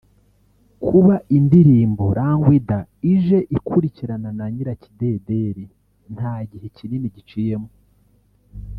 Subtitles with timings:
[0.87, 5.65] Kuba indirimbo ‘Rangwida’ije ikurikirana na ‘Nyirakidedeli’
[6.15, 7.69] nta gihe kinini giciyemo